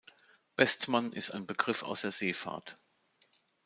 Bestmann 0.55 1.13
ist 1.13 1.29
ein 1.29 1.45
Begriff 1.45 1.83
aus 1.83 2.01
der 2.01 2.11
Seefahrt. 2.11 2.79